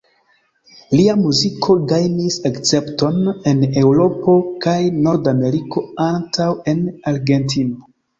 Lia 0.99 1.15
muziko 1.23 1.73
gajnis 1.91 2.37
akcepton 2.49 3.19
en 3.51 3.61
Eŭropo 3.81 4.35
kaj 4.65 4.73
Nord-Ameriko 5.09 5.85
antaŭ 6.07 6.49
en 6.75 6.83
Argentino. 7.13 7.87